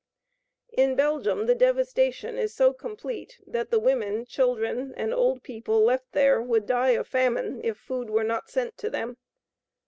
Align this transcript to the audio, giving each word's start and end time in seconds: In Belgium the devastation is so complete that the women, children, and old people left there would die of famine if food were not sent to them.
In 0.73 0.95
Belgium 0.95 1.45
the 1.45 1.53
devastation 1.53 2.35
is 2.35 2.55
so 2.55 2.73
complete 2.73 3.39
that 3.45 3.69
the 3.69 3.77
women, 3.77 4.25
children, 4.25 4.95
and 4.97 5.13
old 5.13 5.43
people 5.43 5.81
left 5.83 6.13
there 6.13 6.41
would 6.41 6.65
die 6.65 6.97
of 6.97 7.07
famine 7.07 7.61
if 7.63 7.77
food 7.77 8.09
were 8.09 8.23
not 8.23 8.49
sent 8.49 8.79
to 8.79 8.89
them. 8.89 9.17